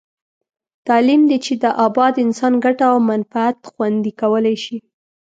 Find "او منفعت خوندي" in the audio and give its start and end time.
2.93-4.11